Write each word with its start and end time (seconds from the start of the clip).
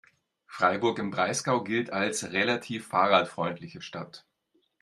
Freiburg 0.47 0.97
im 0.97 1.11
Breisgau 1.11 1.63
gilt 1.63 1.93
als 1.93 2.31
relativ 2.31 2.87
fahrradfreundliche 2.87 3.83
Stadt. 3.83 4.25